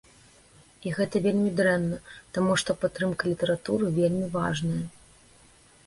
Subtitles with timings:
[0.87, 1.99] І гэта вельмі дрэнна,
[2.39, 4.83] таму што падтрымка літаратуры вельмі важная.